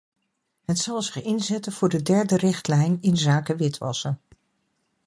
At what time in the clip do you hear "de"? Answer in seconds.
1.89-2.01